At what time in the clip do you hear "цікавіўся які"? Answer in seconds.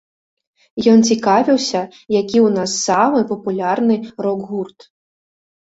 1.15-2.37